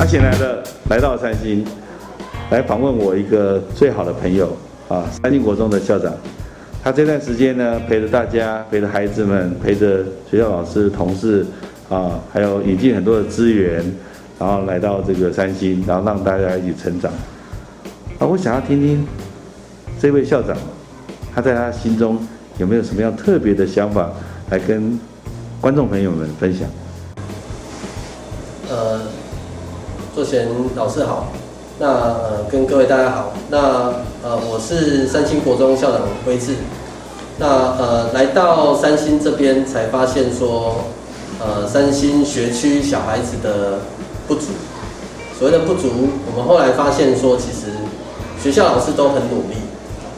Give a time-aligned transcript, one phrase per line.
[0.00, 1.62] 他请来了，来到三星，
[2.50, 4.56] 来访问我一个最好的朋友
[4.88, 6.10] 啊，三星国中的校长。
[6.82, 11.44] 他这段时间呢，陪着大家，陪着孩子们，陪着学校老师、同事
[11.90, 13.84] 啊，还有引进很多的资源，
[14.38, 17.12] 然后来到这个三星，然后让大家一起成长。
[18.18, 19.06] 啊，我想要听听
[20.00, 20.56] 这位校长，
[21.34, 22.18] 他在他心中
[22.56, 24.10] 有没有什么样特别的想法，
[24.48, 24.98] 来跟
[25.60, 26.66] 观众朋友们分享。
[30.20, 31.28] 作贤老师好，
[31.78, 33.58] 那呃跟各位大家好，那
[34.22, 36.56] 呃我是三星国中校长辉志，
[37.38, 40.84] 那呃来到三星这边才发现说，
[41.40, 43.78] 呃三星学区小孩子的
[44.28, 44.48] 不足，
[45.38, 45.88] 所谓的不足，
[46.26, 47.72] 我们后来发现说，其实
[48.38, 49.56] 学校老师都很努力，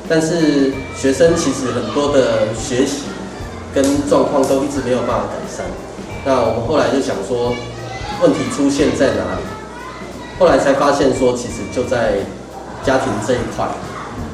[0.09, 3.03] 但是学生其实很多的学习
[3.73, 5.65] 跟状况都一直没有办法改善，
[6.25, 7.55] 那我们后来就想说。
[8.21, 9.43] 问题出现在哪里？
[10.43, 12.15] 后来才发现说，其实就在
[12.85, 13.65] 家庭这一块。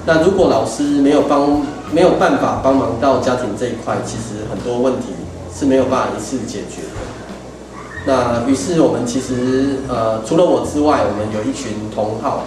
[0.06, 1.60] 那如果老师没有帮，
[1.92, 5.08] 没有办法帮忙到家庭这一块，其实很多问题
[5.54, 8.06] 是没有办法一次解决的。
[8.06, 12.44] 那于是我们其实呃，除了我之外，我们有一群同好。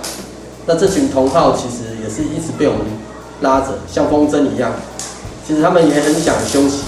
[0.65, 2.81] 那这群同好其实也是一直被我们
[3.41, 4.71] 拉着，像风筝一样。
[5.45, 6.81] 其实他们也很想休息，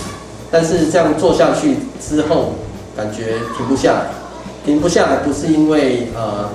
[0.50, 2.54] 但是这样做下去之后，
[2.98, 4.23] 感觉停不下来。
[4.66, 6.50] 停不下来，不是因为呃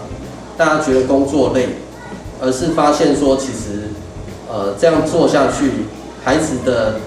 [0.57, 1.69] 大家觉得工作累，
[2.41, 3.91] 而是发现说其实
[4.51, 5.71] 呃这样做下去，
[6.25, 7.01] 孩子的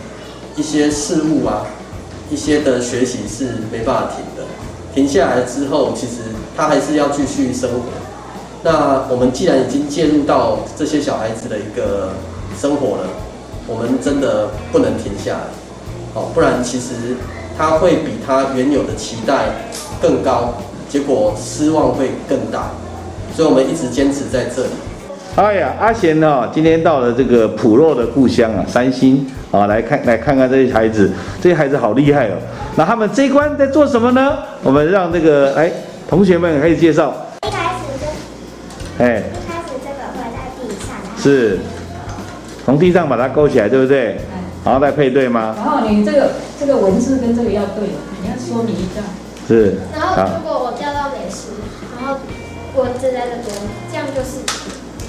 [0.56, 1.66] 一些事物啊，
[2.30, 4.44] 一些的学习是没办法停的。
[4.94, 6.22] 停下来之后，其实
[6.56, 7.80] 他还是要继续生活。
[8.62, 12.10] 那我们既然已经介入到这些小孩子的一个
[12.60, 13.08] 生活了，
[13.68, 15.48] 我们真的不能停下来，
[16.14, 17.16] 哦，不然其实
[17.58, 19.66] 他会比他原有的期待
[20.02, 20.54] 更高。
[20.92, 22.72] 结果失望会更大，
[23.34, 24.70] 所以我们一直坚持在这里。
[25.38, 26.50] 哎呀，阿贤呢？
[26.54, 31.10] 今天到了这个普洛的故乡啊，三星啊，来看来看看这些孩子，
[31.42, 32.34] 这些孩子好厉害哦。
[32.76, 34.40] 那他们这一关在做什么呢？
[34.64, 35.72] 我们让这个哎
[36.10, 37.14] 同学们开始介绍。
[37.48, 41.60] 一开始就，哎，一开始这个会在地上，是，
[42.66, 44.18] 从地上把它勾起来，对不对？
[44.66, 45.56] 然后再配对吗？
[45.58, 47.88] 然后你这个这个文字跟这个要对，
[48.22, 49.02] 你要说明一下。
[49.48, 49.76] 是。
[49.98, 50.71] 然后如果我
[52.12, 53.56] 后文字在这边，
[53.92, 54.40] 这样就是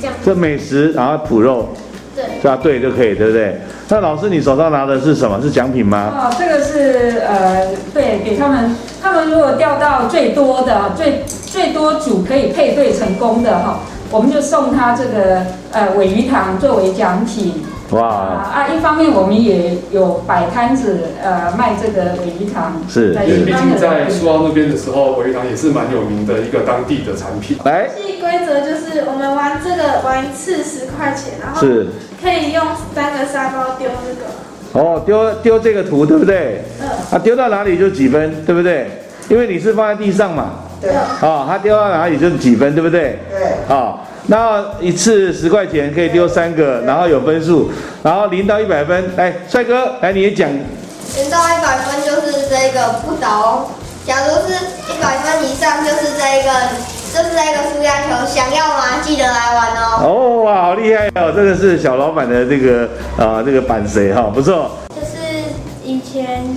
[0.01, 0.15] 这样。
[0.25, 1.69] 这美食，然后脯肉，
[2.15, 3.61] 对，这样对就可以，对不对？
[3.89, 5.41] 那老师，你手上拿的是什么？
[5.43, 6.13] 是奖品吗？
[6.15, 13.81] 哦，这个是呃，对，给他们，他们如果钓到最多的，最最多组可以配对成功的哈，
[14.11, 15.43] 我们就送他这个
[15.73, 17.63] 呃尾鱼糖作为奖品。
[17.93, 18.69] 哇啊！
[18.75, 22.81] 一方面我们也有摆摊子，呃，卖这个尾鱼糖。
[22.89, 23.13] 是，
[23.45, 27.59] 毕竟在苏澳那边的时候，尾鱼糖也是蛮有名的一个当地的产品。
[27.65, 31.89] 来，游戏规则就是我们玩这个玩一次十块钱，然后是
[32.23, 32.65] 可以用
[32.95, 34.31] 三个沙包丢这个。
[34.73, 36.63] 哦，丢丢这个图对不对？
[36.81, 36.89] 嗯。
[37.11, 38.91] 啊，丢到哪里就几分，对不对？
[39.29, 40.53] 因为你是放在地上嘛。
[40.81, 40.91] 对。
[40.91, 43.19] 啊，他丢到哪里就几分，对不对？
[43.31, 43.77] 对。
[43.77, 44.01] 啊。
[44.27, 47.71] 那一次十块钱可以丢三个，然后有分数，
[48.03, 50.49] 然后零到一百分，来，帅哥，来你也讲。
[50.49, 53.69] 零到一百分就是这个不倒，
[54.07, 54.55] 假如是
[54.93, 56.53] 一百分以上就是这个，
[57.13, 59.01] 就是这个输压球，想要吗？
[59.03, 60.01] 记得来玩哦。
[60.03, 64.71] 哦哇，好厉害哦，这个是小老板的这个啊这个板谁哈，不错。
[64.95, 65.17] 就是
[65.85, 66.57] 以前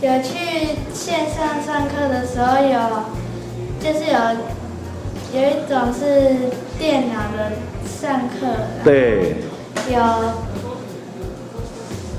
[0.00, 2.78] 有去线上上课的时候有，
[3.80, 4.18] 就是有。
[5.34, 7.50] 有一种是电脑的
[7.84, 8.46] 上课，
[8.84, 9.34] 对，
[9.90, 9.98] 有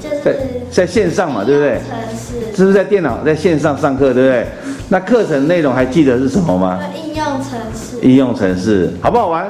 [0.01, 0.37] 就是
[0.69, 1.79] 在线上嘛，对不对？
[1.79, 4.45] 城市是不是在电脑在线上上课，对不对？
[4.89, 6.77] 那课程内容还记得是什么吗？
[6.93, 8.05] 应用程式。
[8.05, 9.49] 应用程式好不好玩？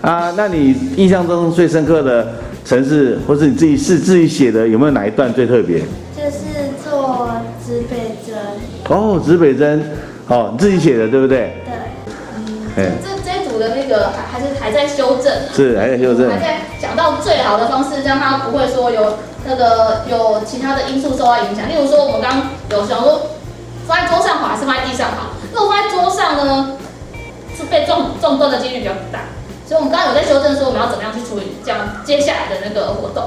[0.00, 2.26] 啊，那你印象中最深刻的
[2.64, 5.80] 城市，或是你自己是自己写的，有没有哪一段最特别？
[6.16, 7.30] 就是做
[7.62, 8.34] 指北针。
[8.88, 9.82] 哦，指北针，
[10.28, 11.74] 哦，你自己写的，对不对对？
[12.84, 19.14] 这这一组的那个还还是还在修正，是还在修正，还在讲到最好的方式，让他不会说有
[19.46, 21.68] 那个有其他的因素受到影响。
[21.68, 23.22] 例如说，我们刚有想说
[23.86, 25.30] 放在桌上好还是放在地上好？
[25.52, 26.76] 如果放在桌上呢，
[27.56, 29.20] 是被撞撞断的几率比较大。
[29.66, 33.24] 所以我们刚刚有在修正说我们要怎么样去处理这样接下来的那个活动。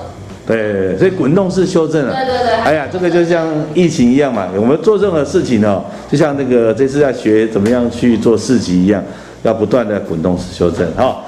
[0.48, 2.16] 对，所以滚动式修正了。
[2.16, 2.54] 对对对。
[2.56, 9.04] 哎呀，这个就像疫情一样嘛，我们做任何事情哦，就像那个这次要学怎么样去做市集一样。
[9.44, 11.26] 要不断的滚动式修正，好。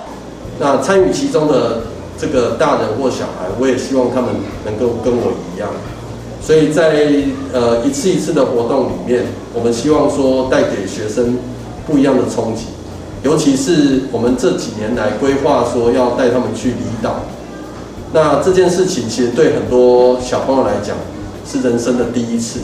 [0.60, 1.82] 那参与其中的
[2.18, 4.30] 这个大人或小孩，我也希望他们
[4.66, 5.70] 能够跟我一样。
[6.42, 7.08] 所以在
[7.52, 11.38] 呃一次一次的活动里面，我们希望说带给学生
[11.88, 12.66] 不一样的冲击。
[13.24, 17.22] 尤其是我们这几年来规划说要带他们去离岛，
[18.12, 20.98] 那这件事情其实对很多小朋友来讲
[21.48, 22.60] 是人生的第一次，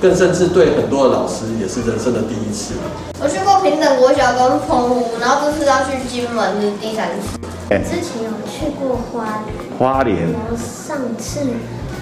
[0.00, 2.74] 更甚至对很多的老师也是人生的第一次。
[3.20, 7.38] 我去过平等国小跟澎湖，然后这次要去金门是第三次。
[7.68, 11.40] 之前有去过花莲，花莲然后上次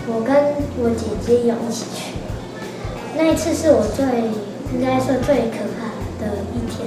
[0.06, 0.37] 我跟
[0.76, 2.12] 我姐姐有一起去，
[3.17, 4.05] 那一次是我最
[4.75, 5.88] 应该说最可怕
[6.20, 6.87] 的一天，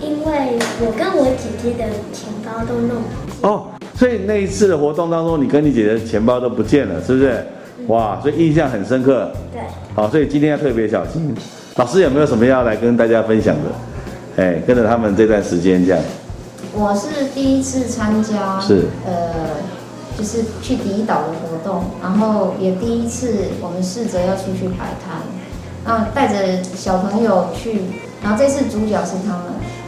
[0.00, 3.02] 因为我跟我姐姐的钱包都弄
[3.42, 3.66] 哦，
[3.96, 7.46] 所以那一次的活动当中，你跟你姐姐的钱包都不见了，是不是？
[7.86, 9.30] 哇，所以印象很深刻。
[9.52, 9.62] 对。
[9.94, 11.34] 好，所以今天要特别小心。
[11.76, 14.42] 老师有没有什么要来跟大家分享的？
[14.42, 16.02] 哎，跟着他们这段时间这样。
[16.74, 19.56] 我是第一次参加，是呃，
[20.16, 25.22] 就是去离岛的活动，然后也第一次我们试着要出去摆摊，
[25.84, 27.82] 那带着小朋友去，
[28.22, 29.44] 然后这次主角是他们，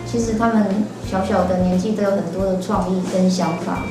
[0.07, 0.65] 其实他们
[1.09, 3.83] 小小的年纪都有很多的创意跟想法，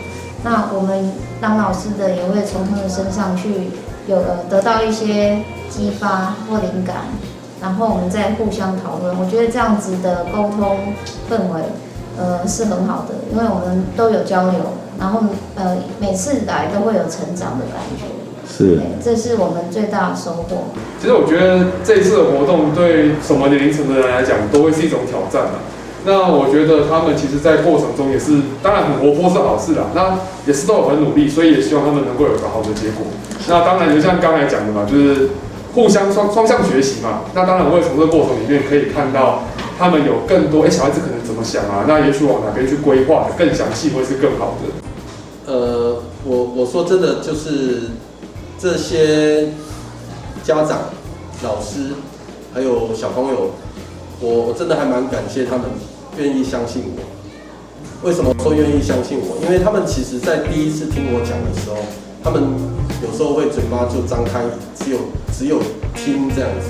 [0.43, 3.49] 那我们当老师的也会从他们身上去
[4.09, 5.39] 有了得到一些
[5.69, 6.95] 激发或灵感，
[7.61, 10.93] 然后我们再互相讨论，我觉得这样子的沟通
[11.29, 11.61] 氛围。
[12.21, 14.59] 呃，是很好的，因为我们都有交流，
[14.99, 15.21] 然后
[15.55, 18.03] 呃，每次来都会有成长的感觉，
[18.45, 20.67] 是，这是我们最大的收获。
[20.99, 25.63] 其实我觉得这次的活动对什么年龄层的人来讲，都会是一种挑战啊。
[26.05, 33.05] 那我觉得他们其实，在过程中也是，当然很活泼是好事啦，那也是都有很努力，所以也希望他们能够有个好的结果。
[33.47, 35.29] 那当然就像刚才讲的嘛，就是
[35.73, 37.23] 互相双双向学习嘛。
[37.33, 39.43] 那当然我会从这个过程里面可以看到。
[39.79, 41.85] 他们有更多哎，小孩子可能怎么想啊？
[41.87, 45.53] 那也许往哪边去规划更详细，会是更好的。
[45.53, 47.83] 呃，我我说真的，就是
[48.59, 49.53] 这些
[50.43, 50.79] 家长、
[51.43, 51.91] 老师
[52.53, 53.51] 还有小朋友，
[54.21, 55.65] 我我真的还蛮感谢他们
[56.17, 58.07] 愿意相信我。
[58.07, 59.37] 为什么说愿意相信我？
[59.43, 61.75] 因为他们其实在第一次听我讲的时候，
[62.23, 62.43] 他们
[63.03, 64.43] 有时候会嘴巴就张开，
[64.75, 64.99] 只有
[65.31, 65.59] 只有
[65.95, 66.67] 听这样子。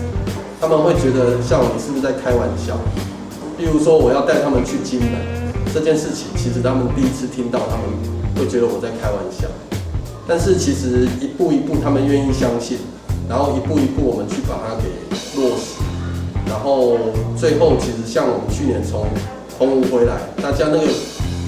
[0.62, 2.78] 他们会觉得像你是不是在开玩笑？
[3.58, 5.12] 例如说我要带他们去金门
[5.74, 7.86] 这件事情，其实他们第一次听到，他们
[8.36, 9.48] 会觉得我在开玩笑。
[10.28, 12.78] 但是其实一步一步他们愿意相信，
[13.28, 14.92] 然后一步一步我们去把它给
[15.40, 15.79] 落实，
[16.50, 16.98] 然后
[17.38, 19.06] 最后其实像我们去年从
[19.58, 20.88] 澎湖回来，大家那个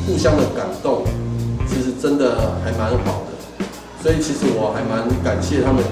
[0.06, 1.04] 互相的感动，
[1.68, 3.32] 其实真的还蛮好的。
[4.02, 5.84] 所以其实我还蛮感谢他们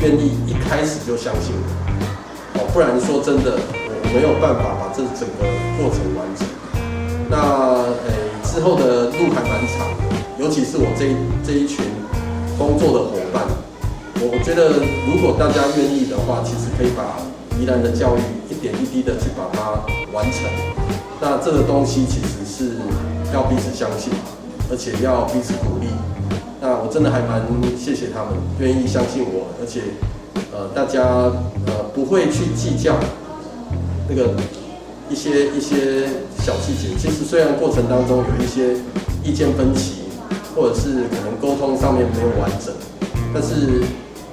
[0.00, 1.52] 愿意一开始就相信
[2.54, 2.68] 我。
[2.72, 5.44] 不然说真的，我没有办法把这整个
[5.76, 6.44] 过程完成。
[7.28, 8.12] 那诶，
[8.44, 11.84] 之后的路还蛮长的，尤其是我这这一群
[12.58, 13.44] 工作的伙伴，
[14.20, 17.16] 我觉得如果大家愿意的话，其实可以把
[17.60, 18.20] 宜兰的教育
[18.50, 20.42] 一点一滴的去把它完成。
[21.20, 22.76] 那这个东西其实是
[23.32, 24.12] 要彼此相信，
[24.70, 25.88] 而且要彼此鼓励。
[26.60, 27.42] 那我真的还蛮
[27.78, 29.80] 谢谢他们愿意相信我，而且。
[30.52, 31.02] 呃，大家
[31.66, 32.96] 呃不会去计较
[34.08, 34.34] 那个
[35.10, 36.08] 一些一些
[36.38, 36.94] 小细节。
[36.96, 38.80] 其实虽然过程当中有一些
[39.22, 40.04] 意见分歧，
[40.54, 42.72] 或者是可能沟通上面没有完整，
[43.34, 43.82] 但是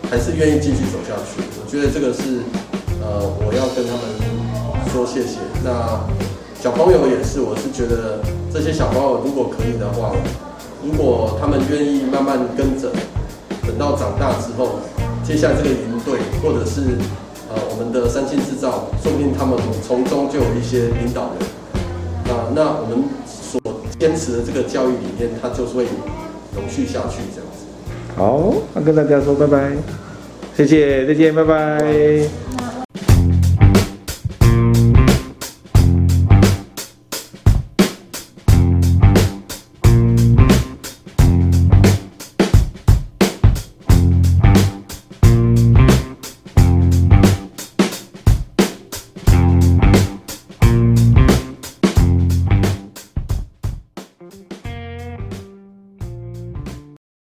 [0.09, 1.43] 还是愿意继续走下去。
[1.61, 2.39] 我觉得这个是
[3.01, 4.03] 呃我要跟他们
[4.91, 5.39] 说谢谢。
[5.63, 5.99] 那
[6.59, 8.19] 小朋友也是，我是觉得
[8.53, 10.11] 这些小朋友如果可以的话，
[10.83, 12.91] 如果他们愿意慢慢跟着，
[13.65, 14.79] 等到长大之后。
[15.25, 16.81] 接下来这个营队，或者是
[17.47, 21.47] 呃我们的三星制造，说不定他们从中就有一些领导人，
[22.53, 23.57] 那我们所
[23.97, 25.85] 坚持的这个教育理念，它就会
[26.55, 27.63] 永续下去这样子。
[28.17, 29.71] 好，那跟大家说拜拜，
[30.57, 32.42] 谢谢，再见，拜拜。